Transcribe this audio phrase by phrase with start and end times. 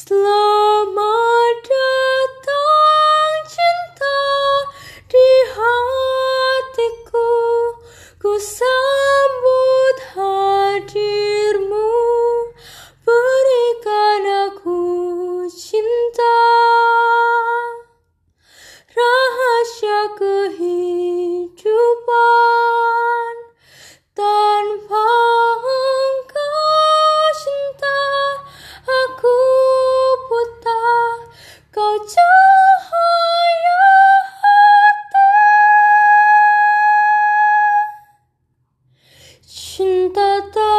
[0.00, 4.20] Selamat datang cinta
[5.12, 7.36] di hatiku.
[8.16, 11.92] Ku sambut hadirmu.
[13.04, 14.80] Berikan aku
[15.52, 16.40] cinta.
[18.88, 20.69] Rahasia kehidupan
[39.46, 40.69] 신다다.